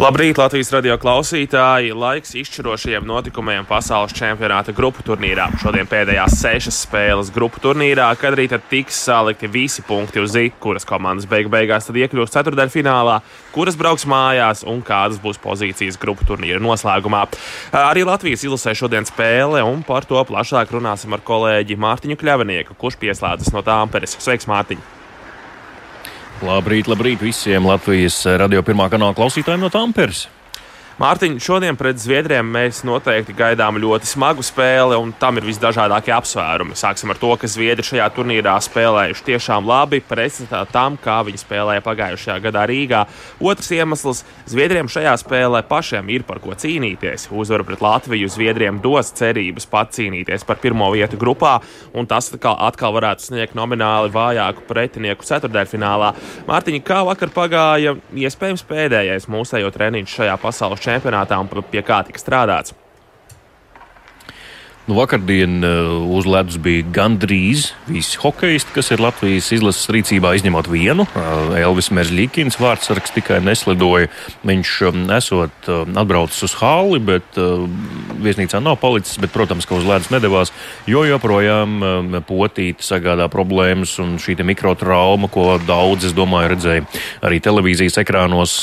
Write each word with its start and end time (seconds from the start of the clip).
Labrīt, 0.00 0.38
Latvijas 0.40 0.70
radio 0.72 0.94
klausītāji! 0.96 1.90
Laiks 1.92 2.30
izšķirošajiem 2.40 3.04
notikumiem 3.04 3.66
pasaules 3.68 4.14
čempionāta 4.16 4.72
grupu 4.72 5.02
turnīrā. 5.04 5.50
Šodien 5.60 5.84
pēdējās 5.90 6.38
sešas 6.40 6.78
spēles 6.86 7.28
grupu 7.34 7.60
turnīrā, 7.60 8.06
kad 8.16 8.32
arī 8.32 8.46
tiks 8.70 8.96
salikti 8.96 9.50
visi 9.52 9.84
punkti 9.84 10.22
uz 10.22 10.32
zīmju, 10.32 10.54
kuras 10.64 10.88
komandas 10.88 11.28
beig 11.28 11.50
beigās 11.52 11.90
iekļūs 11.92 12.32
ceturdaļfinālā, 12.32 13.18
kuras 13.52 13.76
brauks 13.76 14.06
mājās 14.08 14.64
un 14.64 14.80
kādas 14.80 15.20
būs 15.20 15.36
pozīcijas 15.42 16.00
grupu 16.00 16.24
turnīra 16.30 16.62
noslēgumā. 16.64 17.26
Arī 17.82 18.06
Latvijas 18.08 18.46
izlasē 18.48 18.72
šodien 18.72 19.04
spēle, 19.04 19.60
un 19.68 19.84
par 19.84 20.08
to 20.08 20.24
plašāk 20.32 20.72
runāsim 20.72 21.12
ar 21.12 21.20
kolēģi 21.28 21.76
Mārtiņu 21.76 22.16
Kļavinieku, 22.24 22.78
kurš 22.80 22.96
pieslēdzas 23.04 23.52
no 23.52 23.60
Tāmperes. 23.68 24.16
Sveiks, 24.16 24.48
Mārtiņ! 24.48 24.99
Labrīt, 26.40 26.88
labrīt 26.88 27.20
visiem 27.20 27.66
Latvijas 27.68 28.22
radio 28.40 28.62
pirmā 28.64 28.88
kanāla 28.92 29.16
klausītājiem 29.16 29.60
no 29.60 29.68
Tamperes! 29.72 30.26
Mārtiņ, 31.00 31.38
šodien 31.40 31.78
pret 31.80 31.96
Zviedriem 31.96 32.44
mēs 32.52 32.82
noteikti 32.84 33.32
gaidām 33.32 33.78
ļoti 33.80 34.04
smagu 34.04 34.42
spēli, 34.44 34.98
un 35.00 35.14
tam 35.16 35.38
ir 35.40 35.46
visdažādākie 35.48 36.12
apsvērumi. 36.12 36.74
Sāksim 36.76 37.08
ar 37.08 37.16
to, 37.16 37.30
ka 37.40 37.48
Zviedri 37.48 37.80
šajā 37.88 38.04
turnīrā 38.12 38.58
spēlējuši 38.60 39.24
tiešām 39.30 39.64
labi, 39.64 40.02
pretstatā 40.04 40.60
tam, 40.68 40.98
kā 41.00 41.22
viņi 41.24 41.40
spēlēja 41.40 41.80
pagājušajā 41.86 42.36
gadā 42.44 42.66
Rīgā. 42.68 43.00
Otrs 43.40 43.72
iemesls- 43.72 44.20
Zviedriem 44.52 44.92
šajā 44.92 45.14
spēlē 45.22 45.62
pašiem 45.70 46.10
ir 46.12 46.26
par 46.28 46.36
ko 46.44 46.50
cīnīties. 46.52 47.30
Uzvara 47.32 47.64
pret 47.64 47.80
Latviju 47.80 48.28
Zviedriem 48.28 48.82
dos 48.84 49.10
cerības 49.16 49.64
pat 49.70 49.96
cīnīties 49.96 50.44
par 50.44 50.56
pirmo 50.56 50.92
vietu 50.92 51.16
grupā, 51.16 51.62
un 51.94 52.04
tas 52.04 52.28
atkal, 52.28 52.58
atkal 52.60 52.92
varētu 52.92 53.24
sniegt 53.24 53.54
nomināli 53.54 54.12
vājāku 54.12 54.68
pretinieku 54.68 55.24
ceturdaļfinālā. 55.24 56.12
Mārtiņ, 56.46 56.82
kā 56.84 57.00
vakar 57.08 57.32
pagāja 57.32 57.96
iespējams 58.12 58.68
pēdējais 58.68 59.30
mūsējo 59.32 59.72
treniņš 59.72 60.20
šajā 60.20 60.36
pasaules 60.36 60.89
čempionātā? 60.90 61.38
un 61.40 61.48
pie 61.70 61.82
kā 61.86 62.02
tika 62.06 62.18
strādāts. 62.18 62.74
Nu, 64.90 64.96
vakardien 64.98 65.62
uh, 65.62 66.16
uz 66.18 66.26
ledus 66.26 66.56
bija 66.58 66.82
gandrīz 66.90 67.68
visi 67.86 68.18
hokeisti, 68.18 68.72
kas 68.74 68.88
ir 68.90 68.98
Latvijas 68.98 69.52
izlases 69.54 69.86
rīcībā, 69.94 70.32
izņemot 70.34 70.66
vienu. 70.66 71.04
Uh, 71.14 71.52
Elvis 71.60 71.92
Merzlikins 71.94 72.58
vārdsargs 72.58 73.14
tikai 73.14 73.38
neslidoja. 73.46 74.08
Viņš 74.42 74.72
um, 74.88 75.04
esot 75.14 75.68
atbraucis 75.70 76.42
uz 76.48 76.56
hali, 76.58 76.98
bet 77.06 77.38
viesnīcā 77.38 78.58
nav 78.58 78.80
palicis. 78.82 79.20
Bet, 79.22 79.30
protams, 79.30 79.68
ka 79.68 79.76
uz 79.78 79.86
ledus 79.86 80.10
nedavās, 80.10 80.50
jo 80.90 81.04
joprojām 81.06 82.18
potīte 82.26 82.82
sagādā 82.82 83.28
problēmas 83.30 83.94
un 84.02 84.18
šī 84.18 84.40
mikrotrauma, 84.42 85.30
ko 85.30 85.54
daudz, 85.70 86.08
es 86.10 86.16
domāju, 86.18 86.50
redzēja 86.56 86.86
arī 87.30 87.38
televīzijas 87.44 88.00
ekrānos, 88.02 88.56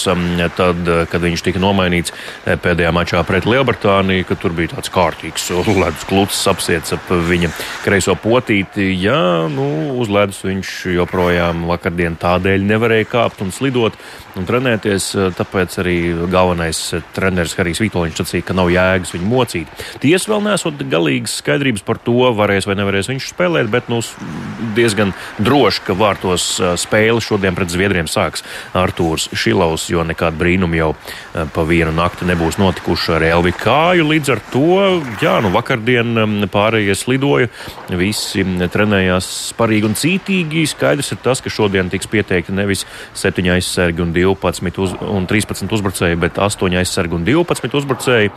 tad, 0.60 0.94
kad 1.08 1.24
viņš 1.24 1.48
tika 1.48 1.64
nomainīts 1.64 2.12
pēdējā 2.44 2.92
mačā 3.00 3.24
pret 3.24 3.48
Lielbritāniju, 3.48 4.28
ka 4.28 4.40
tur 4.42 4.58
bija 4.58 4.76
tāds 4.76 4.92
kārtīgs 4.92 5.52
ledus 5.56 6.04
klubs 6.04 6.17
klucis 6.18 6.48
apsiets 6.50 6.96
ap 6.96 7.10
viņa 7.30 7.52
kreiso 7.86 8.16
potīti. 8.18 8.90
Jā, 8.98 9.46
nu, 9.54 9.68
uz 10.02 10.10
ledus 10.10 10.40
viņš 10.48 10.72
joprojām 10.96 11.68
vakardien 11.70 12.18
tādēļ 12.18 12.66
nevarēja 12.66 13.12
kāpt 13.12 13.44
un 13.46 13.54
slidot 13.54 13.94
un 14.38 14.46
trenēties. 14.50 15.12
Tāpēc 15.38 15.78
arī 15.82 15.98
galvenais 16.30 16.80
treneris 17.14 17.54
Harijs 17.58 17.82
Vitoļņš 17.84 18.22
sacīja, 18.22 18.46
ka 18.48 18.56
nav 18.58 18.72
jēgas 18.74 19.14
viņu 19.14 19.30
mocīt. 19.30 19.86
Tiesa 20.02 20.32
vēl 20.34 20.44
nesot 20.46 20.82
galīgas 20.90 21.38
skaidrības 21.42 21.86
par 21.86 22.02
to, 22.02 22.18
varēs 22.38 22.66
vai 22.70 22.78
nevarēs 22.80 23.12
viņš 23.12 23.30
spēlēt, 23.34 23.70
bet 23.74 23.90
nu, 23.94 24.02
diezgan 24.78 25.14
droši, 25.38 25.86
ka 25.86 25.98
vārtos 25.98 26.50
spēle 26.82 27.22
šodien 27.24 27.58
pret 27.58 27.74
Zviedriem 27.74 28.10
sāks 28.10 28.46
Artūrs 28.78 29.30
Šilovs, 29.38 29.90
jo 29.94 30.06
nekāda 30.08 30.38
brīnuma 30.38 30.82
jau 30.82 30.92
pa 31.54 31.66
vienu 31.68 31.94
nakti 31.98 32.26
nebūs 32.30 32.58
notikuši 32.62 33.18
ar 33.18 33.28
Elvi 33.32 33.54
Kāju. 33.58 34.06
Līdz 34.14 34.36
ar 34.36 34.44
to, 34.54 34.84
jā, 35.22 35.38
nu 35.46 35.54
vakardien 35.54 35.97
Šodien 35.98 36.46
pārējie 36.54 36.94
slidoja, 36.94 37.48
visi 37.98 38.44
trenējās 38.70 39.28
sparīgi 39.50 39.88
un 39.88 39.96
cītīgi. 39.98 40.66
Skaidrs 40.70 41.10
ir 41.16 41.20
tas, 41.26 41.40
ka 41.42 41.50
šodien 41.50 41.90
tiks 41.90 42.10
pieteikti 42.12 42.54
nevis 42.54 42.84
7 43.18 43.50
aizsargi 43.56 44.04
un 44.04 44.12
12 44.14 44.78
uz, 44.84 44.94
un 45.02 45.26
13 45.30 45.74
uzbrucēji, 45.74 46.20
bet 46.22 46.38
8 46.38 46.78
aizsargi 46.78 47.18
un 47.18 47.26
12 47.26 47.78
uzbrucēji. 47.80 48.32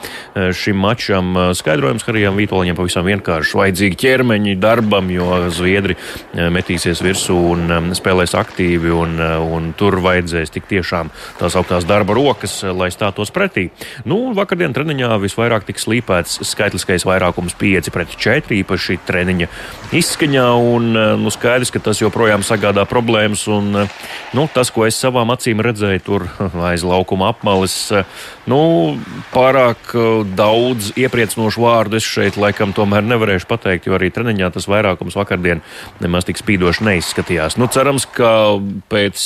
Šim 0.57 0.81
mačam 0.81 1.37
skaidrojums 1.59 2.07
Harijam 2.09 2.39
Vitoļņam 2.41 2.79
pavisam 2.79 3.05
vienkārši 3.11 3.61
vajadzīgi 3.61 4.01
ķermeņi 4.07 4.57
darbam, 4.63 5.13
jo 5.13 5.43
Zviedri 5.53 5.99
metīsies 6.33 7.05
virsū 7.05 7.37
un 7.53 7.93
spēlēs 7.99 8.37
aktīvi, 8.41 8.95
un, 8.95 9.21
un 9.21 9.69
tur 9.77 9.99
vajadzēs 10.01 10.57
tik 10.57 10.71
tiešām 10.73 11.13
tās 11.43 11.59
augtās 11.61 11.85
darba 11.85 12.17
rokas, 12.17 12.63
lai 12.65 12.89
stātos 12.95 13.35
pretī. 13.35 13.69
Nu, 14.09 14.31
vakardien 14.39 14.73
treniņā 14.77 15.13
visvairāk 15.27 15.69
tika 15.69 15.85
slīpēts 15.85 16.41
skaitliskais 16.49 17.05
vairākums 17.11 17.50
5 17.59 17.91
pret 17.95 18.17
4, 18.17 18.61
īpaši 18.63 18.99
treniņa 19.07 19.49
izskaņā. 19.93 20.47
Un, 20.75 20.97
eh, 20.97 21.17
nu, 21.19 21.31
skaidrs, 21.31 21.71
ka 21.71 21.83
tas 21.83 22.01
joprojām 22.01 22.45
sagādā 22.47 22.87
problēmas. 22.87 23.47
Un, 23.51 23.77
eh, 23.77 23.89
nu, 24.35 24.49
tas, 24.53 24.71
ko 24.71 24.87
es 24.87 24.99
savām 24.99 25.31
acīm 25.35 25.61
redzēju 25.61 26.03
tur 26.03 26.29
aiz 26.71 26.83
laukuma 26.87 27.31
apmales, 27.31 27.75
eh, 27.93 28.05
nu, 28.47 28.99
pārāk 29.35 29.95
daudz 30.37 30.93
iepriecinošu 30.99 31.61
vārdu 31.61 31.97
es 31.97 32.05
šeit 32.07 32.37
laikam 32.37 32.73
tomēr 32.75 33.03
nevarēšu 33.03 33.47
pateikt, 33.47 33.87
jo 33.87 33.97
arī 33.99 34.11
treniņā 34.11 34.53
tas 34.53 34.67
vairākums 34.71 35.17
vakardien 35.19 35.63
nemaz 36.01 36.27
tik 36.27 36.39
spīdoši 36.39 36.87
neizskatījās. 36.87 37.57
Nu, 37.59 37.67
cerams, 37.67 38.07
ka 38.07 38.59
pēc 38.91 39.17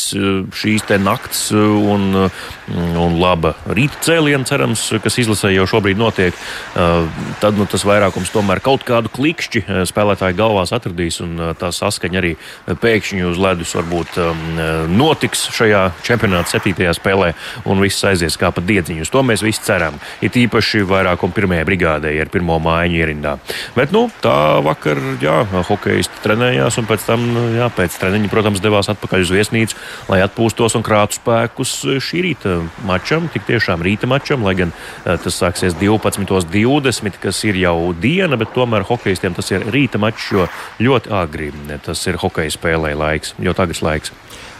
šīs 0.54 0.86
te 0.88 0.98
nakts 0.98 1.50
un, 1.52 2.30
un 2.68 3.18
laba 3.20 3.54
rīta 3.66 4.00
cēliena, 4.04 4.44
cerams, 4.48 4.86
kas 5.02 5.18
izlasē 5.20 5.52
jau 5.54 5.66
šobrīd 5.68 6.00
notiek, 6.00 6.36
tad 6.74 7.58
nu, 7.58 7.66
tas 7.70 7.84
vairākums 7.86 8.13
vairākums 8.14 8.30
tomēr 8.30 8.60
kaut 8.62 8.84
kādu 8.86 9.10
klikšķi 9.10 9.60
eh, 9.64 9.82
spēlētāju 9.88 10.36
galvās 10.38 10.72
atradīs, 10.72 11.20
un 11.20 11.34
eh, 11.34 11.54
tā 11.58 11.72
saskaņa 11.74 12.18
arī 12.20 12.36
pēkšņi 12.66 13.24
uz 13.26 13.38
ledus 13.38 13.74
varbūt 13.74 14.18
um, 14.22 14.42
eh, 14.54 14.86
notiks 14.86 15.48
šajā 15.50 15.92
čempionāta 16.06 16.54
septītajā 16.54 16.94
spēlē, 16.94 17.32
un 17.66 17.80
viss 17.82 18.04
aizies 18.06 18.36
kā 18.38 18.52
pa 18.54 18.62
diedziņu. 18.62 19.02
Uz 19.02 19.10
to 19.10 19.22
mēs 19.26 19.42
visi 19.42 19.62
ceram. 19.66 19.98
It 20.22 20.36
īpaši 20.36 20.84
vairākuma 20.86 21.34
pirmajai 21.34 21.66
brigādei 21.66 22.14
ar 22.20 22.30
pirmo 22.30 22.60
mājiņu 22.62 23.00
ierindā. 23.00 23.34
Bet, 23.74 23.90
nu, 23.90 24.06
tā 24.22 24.60
vakar, 24.62 25.00
jā, 25.22 25.40
hokejisti 25.66 26.22
trenējās, 26.22 26.78
un 26.78 26.88
pēc 26.90 27.08
tam, 27.08 27.26
jā, 27.56 27.68
pēc 27.74 27.98
treniņa, 27.98 28.30
protams, 28.30 28.62
devās 28.62 28.90
atpakaļ 28.92 29.26
uz 29.26 29.34
viesnīcu, 29.34 29.80
lai 30.12 30.22
atpūstos 30.22 30.78
un 30.78 30.86
krātu 30.86 31.18
spēkus 31.18 31.74
šī 32.04 32.22
rīta 32.28 32.56
mačam, 32.86 33.26
tik 33.32 33.48
tiešām 33.50 33.82
rīta 33.84 34.08
mačam, 34.10 34.46
lai 34.46 34.54
gan 34.58 34.74
tas 35.02 35.40
sāksies 35.40 35.74
12.20, 35.80 37.18
kas 37.22 37.42
ir 37.48 37.58
jau 37.64 37.76
diena, 38.04 38.38
bet 38.40 38.52
tomēr 38.54 38.84
hokeistiem 38.88 39.34
tas 39.36 39.50
ir 39.54 39.64
rīta 39.72 40.00
mačs, 40.00 40.30
jo 40.34 40.48
ļoti 40.84 41.12
agri 41.14 41.50
tas 41.84 42.04
ir 42.10 42.20
hokeja 42.20 42.52
spēlē 42.52 42.94
laiks, 42.98 43.34
ļoti 43.40 43.64
agrs 43.64 43.82
laiks. 43.84 44.14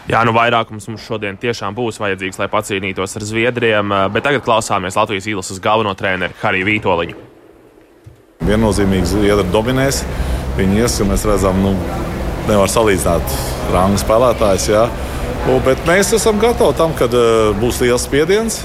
Jā, 0.05 0.21
nu 0.29 0.35
vairākums 0.37 0.85
mums 0.91 1.05
šodien 1.07 1.39
tiešām 1.41 1.77
būs 1.77 1.97
vajadzīgs, 2.03 2.37
lai 2.43 2.51
pacīnītos 2.53 3.17
ar 3.17 3.25
Zviedriem, 3.25 3.95
bet 4.13 4.27
tagad 4.27 4.45
klausāmies 4.45 4.99
Latvijas 4.99 5.29
īlases 5.33 5.63
galveno 5.65 5.95
treneru 5.97 6.37
Hariju 6.43 6.69
Vītoliņu. 6.69 7.17
Viennozīmīgi 8.45 9.09
Zviedri 9.15 9.47
dominēs. 9.55 10.03
Viņi 10.59 10.83
ies, 10.83 10.99
ka 11.01 11.09
mēs 11.09 11.25
redzam, 11.25 11.57
nu, 11.65 11.73
nevar 12.51 12.69
salīdzināt 12.69 13.39
rangu 13.73 14.03
spēlētājus. 14.03 14.69
Jā. 14.75 14.85
Bet 15.65 15.81
mēs 15.89 16.13
esam 16.17 16.37
gatavi 16.41 16.77
tam, 16.77 16.93
kad 16.99 17.17
uh, 17.17 17.57
būs 17.61 17.81
liels 17.85 18.05
spiediens 18.05 18.61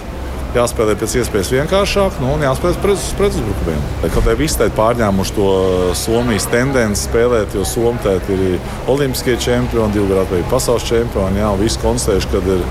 jāspēlē 0.55 0.95
pēc 0.99 1.15
iespējas 1.21 1.51
vienkāršāk 1.53 2.19
nu, 2.23 2.31
un 2.35 2.45
jāspēlē 2.45 2.79
pret, 2.83 3.35
uzbrukumiem. 3.37 3.83
Kaut 4.05 4.23
arī 4.25 4.37
viss 4.43 4.59
ir 4.59 4.71
pārņēmuši 4.77 5.35
to 5.37 5.49
Somijas 5.97 6.47
tendenci 6.49 7.05
spēlēt, 7.05 7.53
jo 7.57 7.65
Somija 7.67 8.17
ir 8.33 8.57
olimpiskie 8.89 9.37
čempioni, 9.41 9.93
divu 9.95 10.09
gadu 10.13 10.41
pasaules 10.51 10.87
čempioni. 10.89 11.41
Jā, 11.43 11.53
visi 11.59 11.81
konstatējuši, 11.83 12.31
ka 12.33 12.43
ir 12.55 12.65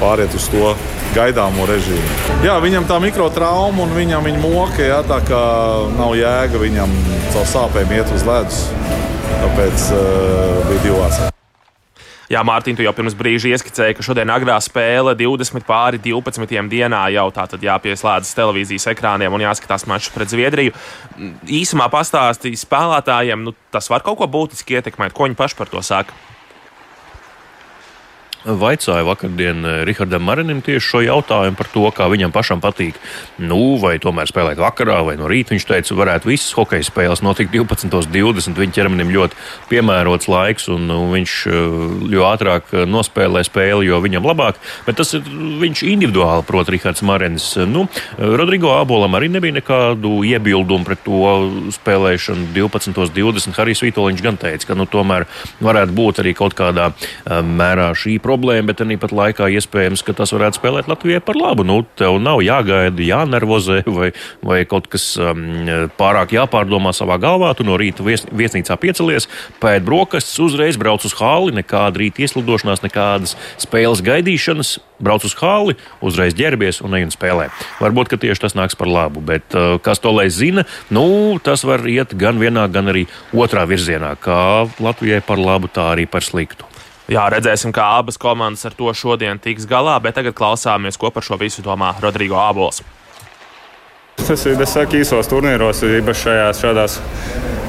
pāriet 0.00 0.36
uz 0.36 0.48
to 0.52 0.74
gaidāmo 1.14 1.66
režīmu. 1.68 2.20
Jā, 2.46 2.56
viņam 2.62 2.86
tā 2.88 3.00
mikrotrauma 3.02 3.84
un 3.84 3.96
viņam 3.96 4.30
viņa 4.30 4.44
moka, 4.44 4.84
jā, 4.84 5.02
tā 5.08 5.20
kā 5.26 5.42
nav 5.98 6.14
jēga 6.18 6.62
viņam 6.62 6.94
caur 7.34 7.50
sāpēm 7.56 7.98
iet 7.98 8.14
uz 8.14 8.24
ledus. 8.28 8.64
Tāpēc 9.40 9.90
uh, 9.96 10.64
bija 10.70 10.86
divi 10.86 10.96
vārds. 10.96 11.39
Jā, 12.30 12.44
Mārtiņ, 12.46 12.76
tu 12.78 12.84
jau 12.84 12.92
pirms 12.94 13.16
brīža 13.18 13.48
ieskicēji, 13.50 13.96
ka 13.98 14.04
šodien 14.06 14.30
agrā 14.30 14.54
spēle 14.62 15.16
20 15.18 15.64
pāri 15.66 15.98
12 15.98 16.68
dienā 16.70 17.00
jau 17.10 17.24
tā 17.34 17.48
tad 17.50 17.64
jāpieslēdzas 17.66 18.36
televīzijas 18.38 18.86
ekrāniem 18.92 19.34
un 19.34 19.42
jāskatās 19.42 19.82
mačs 19.90 20.12
pret 20.14 20.30
Zviedriju. 20.30 20.76
Īsumā 21.50 21.88
pastāstīja 21.90 22.60
spēlētājiem, 22.62 23.42
nu, 23.48 23.56
tas 23.74 23.90
var 23.90 24.06
kaut 24.06 24.20
ko 24.20 24.30
būtiski 24.30 24.78
ietekmēt. 24.78 25.10
Ko 25.16 25.26
viņi 25.26 25.38
paši 25.42 25.58
par 25.58 25.74
to 25.74 25.82
saka? 25.82 26.14
Vaicāju 28.44 29.04
vakardien 29.04 29.64
eh, 29.66 29.82
Rihardam 29.84 30.24
Marinim 30.24 30.62
tieši 30.64 30.80
šo 30.80 31.00
jautājumu 31.04 31.58
par 31.58 31.68
to, 31.68 31.84
kā 31.92 32.06
viņam 32.08 32.32
pašam 32.32 32.62
patīk. 32.64 32.96
Nu, 33.36 33.76
vai 33.80 33.98
tomēr 34.00 34.30
spēlēt 34.30 34.60
vakarā 34.60 35.02
vai 35.04 35.18
no 35.20 35.28
rīta. 35.28 35.52
Viņš 35.52 35.66
teica, 35.68 35.96
varētu 35.98 36.30
visas 36.30 36.54
hokeja 36.56 36.86
spēles 36.88 37.20
notikt 37.20 37.52
12.20. 37.52 38.56
Viņa 38.56 38.76
ķermenim 38.78 39.12
ļoti 39.12 39.36
piemērots 39.68 40.30
laiks, 40.32 40.70
un 40.72 40.86
nu, 40.88 41.02
viņš 41.12 41.34
eh, 41.50 41.58
jo 42.14 42.24
ātrāk 42.30 42.72
eh, 42.72 42.86
nospēlē 42.88 43.44
spēli, 43.44 43.90
jo 43.90 44.00
viņam 44.00 44.30
labāk. 44.30 44.60
Bet 44.88 44.96
tas 45.02 45.12
ir 45.18 45.28
viņš 45.60 45.84
individuāli, 45.90 46.46
prot, 46.48 46.72
Rihards 46.72 47.04
Marinis. 47.04 47.50
Nu, 47.68 47.84
Rodrigo 48.16 48.72
Abolam 48.78 49.20
arī 49.20 49.28
nebija 49.34 49.58
nekādu 49.58 50.22
iebildumu 50.24 50.88
pret 50.88 51.04
to 51.04 51.36
spēlēšanu 51.76 52.54
12.20. 52.56 53.52
Harijs 53.60 53.84
Vitoļņš 53.84 54.24
gan 54.24 54.40
teica, 54.40 54.72
ka 54.72 54.80
nu, 54.80 54.88
tomēr 54.88 55.28
varētu 55.60 55.96
būt 56.00 56.24
arī 56.24 56.32
kaut 56.38 56.56
kādā 56.56 56.88
mērā 57.28 57.90
šī 57.92 58.16
problēma 58.16 58.29
problēma, 58.30 58.70
bet 58.70 58.82
arī 58.84 58.96
pat 59.00 59.14
laikā 59.14 59.50
iespējams, 59.58 60.04
ka 60.06 60.14
tas 60.16 60.32
varētu 60.34 60.60
spēlēt 60.60 60.90
Latvijai 60.90 61.22
par 61.24 61.38
labu. 61.38 61.66
Nu, 61.66 61.80
tev 61.98 62.20
nav 62.22 62.42
jāgaida, 62.44 63.02
jānervozē 63.02 63.82
vai, 63.90 64.12
vai 64.46 64.62
kaut 64.70 64.86
kas 64.92 65.12
um, 65.18 65.42
pārāk 65.98 66.36
jāpārdomā 66.36 66.94
savā 66.96 67.18
galvā. 67.22 67.52
Tu 67.58 67.66
no 67.66 67.78
rīta 67.80 68.06
vies, 68.06 68.24
viesnīcā 68.30 68.76
piecelies, 68.80 69.28
pēc 69.62 69.84
brokastis, 69.86 70.38
uzreiz 70.42 70.78
brauc 70.80 71.04
uz 71.06 71.16
hāli, 71.18 71.56
nekāda 71.58 72.04
rīta 72.04 72.24
ieslidošanās, 72.26 72.84
nekādas 72.86 73.36
spēles 73.60 74.04
gaidīšanas. 74.06 74.78
Brauc 75.00 75.24
uz 75.24 75.32
hāli, 75.40 75.78
uzreiz 76.04 76.34
ģērbies 76.36 76.82
un 76.84 76.98
ej 76.98 77.06
un 77.06 77.14
spēlē. 77.14 77.48
Varbūt 77.80 78.18
tieši 78.20 78.44
tas 78.44 78.56
nāks 78.58 78.76
par 78.76 78.90
labu, 78.90 79.22
bet 79.24 79.56
uh, 79.56 79.78
kas 79.80 80.02
to 80.04 80.12
lai 80.12 80.28
zina, 80.28 80.66
nu, 80.92 81.38
tas 81.40 81.64
var 81.64 81.86
iet 81.88 82.12
gan 82.20 82.36
vienā, 82.42 82.66
gan 82.68 82.92
arī 82.92 83.06
otrā 83.32 83.64
virzienā. 83.70 84.12
Kā 84.20 84.68
Latvijai 84.76 85.22
par 85.24 85.40
labu, 85.40 85.72
tā 85.72 85.94
arī 85.94 86.04
par 86.10 86.26
sliktu. 86.26 86.69
Jā, 87.10 87.24
redzēsim, 87.26 87.72
kā 87.74 87.82
abas 87.98 88.14
komandas 88.22 88.62
ar 88.68 88.74
to 88.78 88.92
šodien 88.94 89.40
tiks 89.42 89.64
galā, 89.66 89.96
bet 89.98 90.14
tagad 90.14 90.36
klausāmies, 90.38 90.94
ko 90.94 91.10
par 91.10 91.24
šo 91.26 91.40
visu 91.40 91.64
domā 91.66 91.96
Rodrigo 91.98 92.38
Abols. 92.38 92.84
Tas 94.28 94.44
ir 94.50 94.60
īsos 95.00 95.30
turnīros, 95.30 95.84
īpaši 95.86 96.26
šajās 96.26 96.64
šādās 96.64 97.00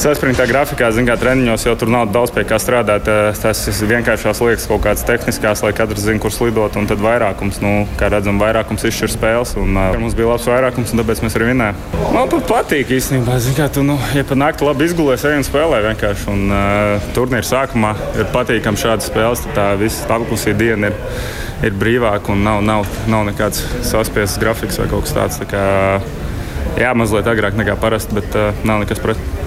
saspringtā 0.01 0.47
grafikā, 0.49 0.89
zināmā 0.93 1.11
mērā 1.11 1.19
treniņos, 1.19 1.65
jo 1.65 1.73
tur 1.77 1.89
nav 1.91 2.09
daudz 2.11 2.31
pie 2.33 2.43
kā 2.47 2.57
strādāt. 2.61 3.07
Tas 3.41 3.61
ir 3.67 3.89
vienkāršās 3.89 4.41
lietas, 4.41 4.67
kaut 4.69 4.83
kādas 4.85 5.03
tehniskās, 5.07 5.63
lai 5.65 5.73
katrs 5.75 6.05
zinātu, 6.05 6.23
kur 6.23 6.33
slidot. 6.33 6.77
Un 6.79 6.87
tad 6.89 7.01
vairākums, 7.03 7.59
nu, 7.61 7.85
kā 7.99 8.09
redzam, 8.11 8.39
vairākums 8.41 8.85
izšķir 8.87 9.11
spēles. 9.11 9.53
Un, 9.59 9.75
uh, 9.75 9.97
mums 9.99 10.15
bija 10.17 10.31
labs 10.31 10.47
vairākums, 10.49 10.93
un 10.93 11.01
tāpēc 11.01 11.23
mēs 11.25 11.37
arī 11.37 11.51
vinējām. 11.51 11.81
Man 12.15 12.31
pat 12.31 12.47
patīk 12.49 12.93
īstenībā, 12.95 13.37
kā 13.57 13.67
tu, 13.73 13.83
nu, 13.85 13.97
ja 14.15 14.23
pat 14.27 14.39
naktī 14.39 14.67
labi 14.67 14.87
izgulējies, 14.87 15.27
ej 15.29 15.37
un 15.41 15.47
spēlē 15.47 15.83
vienkārši. 15.89 16.27
Un, 16.31 16.47
uh, 16.49 17.11
turnīra 17.17 17.45
sākumā 17.47 17.93
ir 18.17 18.31
patīkami 18.33 18.81
šādas 18.81 19.11
spēles, 19.11 19.45
tad 19.45 19.57
tā 19.57 19.69
visa 19.81 20.07
apklusī 20.15 20.55
diena 20.57 20.91
ir, 20.91 20.97
ir 21.67 21.77
brīvāka 21.77 22.33
un 22.33 22.45
nav, 22.47 22.63
nav, 22.65 22.87
nav 23.11 23.27
nekāds 23.29 23.63
saspiests 23.87 24.41
grafiks 24.41 24.81
vai 24.81 24.89
kaut 24.91 25.07
kas 25.07 25.17
tāds. 25.17 25.41
Tā 25.41 25.49
kā, 25.51 25.65
jā, 26.79 26.91
mazliet 26.97 27.29
agrāk 27.31 27.57
nekā 27.59 27.77
parasti, 27.81 28.17
bet 28.19 28.37
uh, 28.37 28.51
nav 28.67 28.83
nekas 28.83 29.01
pret. 29.03 29.40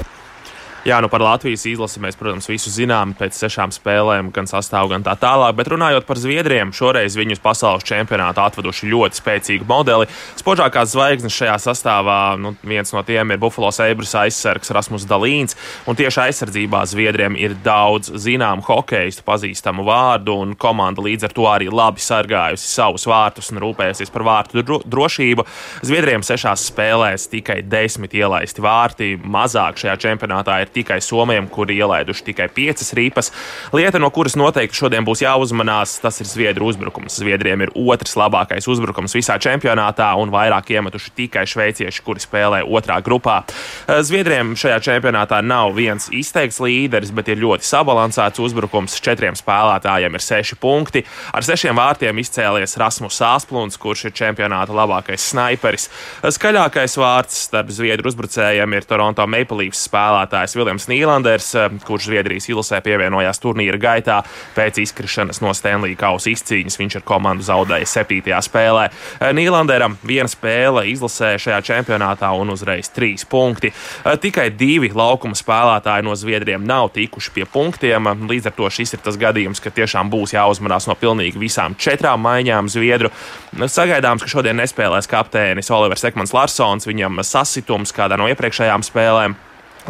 Jā, 0.84 0.98
nu 1.00 1.08
par 1.08 1.22
Latvijas 1.24 1.62
izlasi 1.64 1.96
mēs, 2.04 2.16
protams, 2.20 2.44
visu 2.44 2.68
zinām 2.68 3.14
pēc 3.16 3.38
sešām 3.40 3.70
spēlēm, 3.72 4.26
gan 4.36 4.44
sastāvā, 4.44 4.90
gan 4.90 5.04
tā 5.06 5.14
tālāk. 5.16 5.54
Bet 5.56 5.70
runājot 5.72 6.04
par 6.04 6.18
Zviedriem, 6.20 6.74
šoreiz 6.76 7.14
viņus 7.16 7.40
pasaules 7.40 7.86
čempionātā 7.88 8.44
atveduši 8.50 8.90
ļoti 8.90 9.16
spēcīgu 9.16 9.64
modeli. 9.64 10.10
Spožākās 10.36 10.92
zvaigznes 10.92 11.32
šajā 11.32 11.54
sastāvā, 11.64 12.18
nu, 12.36 12.52
viens 12.68 12.92
no 12.92 13.00
tiem 13.00 13.32
ir 13.32 13.40
Buffalo 13.40 13.70
Sabres 13.72 14.12
aizsargs 14.20 14.74
Rasmus 14.76 15.06
Dalīns. 15.08 15.56
Un 15.88 15.96
tieši 15.96 16.20
aizsardzībā 16.26 16.82
Zviedriem 16.92 17.40
ir 17.40 17.56
daudz 17.64 18.12
zināmu 18.20 18.66
hokeistu, 18.68 19.24
pazīstamu 19.24 19.88
vārdu, 19.88 20.36
un 20.44 20.52
komanda 20.52 21.00
līdz 21.00 21.30
ar 21.30 21.36
to 21.40 21.48
arī 21.48 21.72
labi 21.72 22.04
sargājusi 22.04 22.68
savus 22.74 23.08
vārtus 23.08 23.48
un 23.54 23.62
rūpējusies 23.64 24.12
par 24.12 24.26
vārtu 24.28 24.60
dro 24.60 24.82
drošību. 24.84 25.48
Zviedriem 25.80 26.20
sešās 26.20 26.68
spēlēs 26.68 27.30
tikai 27.32 27.62
desmit 27.64 28.20
ielaisti 28.20 28.68
vārti. 28.68 29.12
Mazāk 29.24 29.80
šajā 29.80 29.96
čempionātā 30.10 30.60
ir 30.60 30.73
tikai 30.74 31.00
Somijam, 31.04 31.48
kuri 31.52 31.78
ielaiduši 31.80 32.26
tikai 32.30 32.48
piecas 32.54 32.92
rīpas. 32.96 33.30
Lieta, 33.74 34.00
no 34.02 34.10
kuras 34.14 34.36
noteikti 34.38 34.78
šodien 34.78 35.06
būs 35.06 35.24
jāuzmanās, 35.24 35.96
tas 36.02 36.20
ir 36.22 36.28
Zviedru 36.30 36.68
uzbrukums. 36.70 37.18
Zviedriem 37.20 37.64
ir 37.64 37.72
otrs 37.74 38.16
labākais 38.18 38.68
uzbrukums 38.70 39.14
visā 39.16 39.38
čempionātā 39.42 40.10
un 40.20 40.32
vairāk 40.34 40.72
iemetuši 40.74 41.14
tikai 41.18 41.46
šveicieši, 41.48 42.02
kuri 42.04 42.22
spēlē 42.22 42.62
otrā 42.66 43.00
grupā. 43.04 43.42
Eh, 43.86 44.02
Zviedriem 44.02 44.54
šajā 44.58 44.80
čempionātā 44.88 45.40
nav 45.44 45.74
viens 45.76 46.08
izteikts 46.12 46.60
līderis, 46.62 47.12
bet 47.14 47.30
ir 47.32 47.42
ļoti 47.42 47.66
sabalansēts 47.68 48.42
uzbrukums. 48.42 48.98
Četriem 49.04 49.36
spēlētājiem 49.38 50.14
ir 50.14 50.24
seši 50.24 50.58
punkti. 50.60 51.04
Ar 51.32 51.46
sešiem 51.46 51.76
vārtiem 51.78 52.18
izcēlies 52.22 52.78
Rasmus 52.80 53.18
Sāsplunds, 53.20 53.78
kurš 53.80 54.08
ir 54.08 54.16
čempionāta 54.16 54.74
labākais 54.74 55.30
sniperis. 55.30 55.88
Skaļākais 56.22 56.96
vārds 57.00 57.44
starp 57.48 57.72
Zviedru 57.74 58.10
uzbrucējiem 58.10 58.76
ir 58.76 58.88
Toronto 58.88 59.26
Maple 59.26 59.64
Leafs 59.64 59.84
spēlētājs 59.88 60.56
Viljams 60.64 60.86
Nīlanders, 60.88 61.54
eh, 61.54 61.68
kurš 61.84 62.08
Zviedrijas 62.08 62.48
ilusē 62.48 62.80
pievienojās 62.80 63.40
turnīra 63.40 63.76
gaitā 63.76 64.22
pēc 64.56 64.80
izkrišanas 64.80 65.42
no 65.44 65.52
Stanley 65.52 65.96
kausa 65.96 66.30
izcīņas. 66.32 66.78
Viņš 66.80 66.96
ar 66.96 67.02
komandu 67.04 67.44
zaudēja 67.44 67.84
7. 67.84 68.40
spēlē. 68.40 68.88
Eh, 69.20 69.32
Nīlanderam 69.32 69.96
viena 70.04 70.28
spēle 70.28 70.86
izlasē 70.88 71.34
šajā 71.36 71.60
čempionātā 71.60 72.32
un 72.40 72.48
uzreiz 72.48 72.88
trīs 72.88 73.26
punkti. 73.28 73.72
Eh, 74.04 74.16
tikai 74.16 74.56
divi 74.56 74.88
laukuma 74.88 75.34
spēlētāji 75.36 76.04
no 76.04 76.14
Zviedriem 76.14 76.64
nav 76.64 76.92
tikuši 76.92 77.30
pie 77.34 77.44
punktiem. 77.44 78.04
Līdz 78.24 78.46
ar 78.46 78.52
to 78.52 78.64
šis 78.70 78.94
ir 78.94 79.00
tas 79.00 79.16
gadījums, 79.16 79.60
ka 79.60 79.70
tiešām 79.70 80.10
būs 80.10 80.32
jāuzmanās 80.32 80.88
no 80.88 80.94
pilnīgi 80.94 81.36
visām 81.36 81.76
četrām 81.76 82.20
maiņām 82.24 82.68
Zviedru. 82.68 83.10
Sagaidāms, 83.54 84.22
ka 84.22 84.28
šodien 84.28 84.56
nespēlēs 84.56 85.08
kapteinis 85.08 85.70
Olivers 85.70 86.04
Ekmans 86.04 86.32
Larsons, 86.32 86.86
viņam 86.86 87.20
sasitums 87.22 87.92
kādā 87.92 88.16
no 88.16 88.24
iepriekšējām 88.32 88.82
spēlēm. 88.82 89.36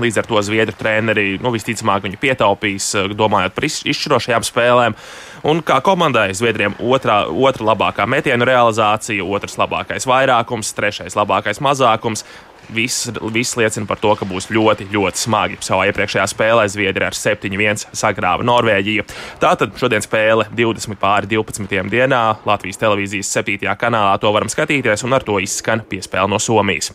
Līdz 0.01 0.19
ar 0.19 0.27
to 0.27 0.41
Zviedru 0.43 0.75
treneri 0.75 1.37
nu, 1.43 1.53
visticamāk 1.55 2.03
viņu 2.03 2.19
pietaupīs, 2.23 2.89
eh, 2.99 3.13
domājot 3.15 3.55
par 3.55 3.67
izšķirošajām 3.69 4.47
spēlēm. 4.47 4.97
Un 5.45 5.63
kā 5.63 5.81
komandai 5.83 6.33
Zviedriem 6.35 6.75
otrā, 6.81 7.25
otra 7.31 7.75
labākā 7.75 8.09
metienu 8.09 8.45
realizācija, 8.49 9.23
otrs 9.23 9.57
labākais 9.57 10.07
vairākums, 10.09 10.75
trešais 10.75 11.15
labākais 11.15 11.61
mazākums. 11.61 12.25
Viss, 12.73 13.11
viss 13.31 13.57
liecina 13.57 13.87
par 13.87 14.01
to, 14.01 14.15
ka 14.17 14.25
būs 14.25 14.49
ļoti, 14.49 14.89
ļoti 14.89 15.21
smagi. 15.21 15.61
Savā 15.61 15.85
iepriekšējā 15.91 16.25
spēlē 16.33 16.65
Zviedrija 16.73 17.13
ar 17.13 17.19
7-1 17.19 17.85
sagrāva 17.93 18.43
Norvēģiju. 18.49 19.05
Tātad 19.39 19.77
šodien 19.77 20.01
spēle 20.01 20.49
20 20.49 20.97
pāri 20.97 21.29
12 21.37 21.93
dienā 21.93 22.25
Latvijas 22.49 22.81
televīzijas 22.81 23.37
7. 23.37 23.69
kanālā. 23.77 24.19
To 24.19 24.33
varam 24.33 24.49
skatīties, 24.49 25.05
un 25.05 25.13
ar 25.13 25.23
to 25.23 25.39
izskan 25.45 25.85
piespēle 25.85 26.33
no 26.33 26.41
Somijas. 26.41 26.95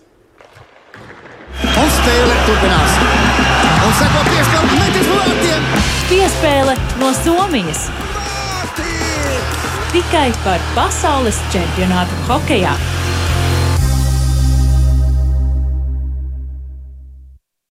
Turpinās. 2.49 2.93
Un 3.85 3.91
seko 3.93 4.21
piespēle 4.25 4.77
metis 4.79 5.09
vārtiem. 5.11 5.65
Piespēle 6.09 6.73
no 6.97 7.11
Somijas. 7.13 7.83
Tikai 9.93 10.31
par 10.41 10.63
pasaules 10.73 11.37
čempionātu 11.53 12.17
hokejā. 12.25 12.73